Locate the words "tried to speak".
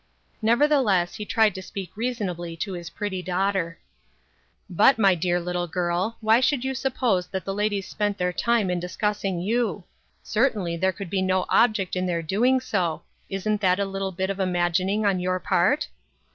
1.25-1.95